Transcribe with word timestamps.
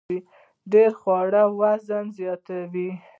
ډیر 0.71 0.91
خواړه 0.99 1.43
وزن 1.59 2.05
زیاتوي 2.19 2.89